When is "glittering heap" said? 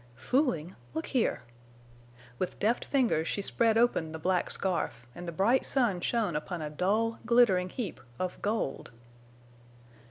7.23-8.01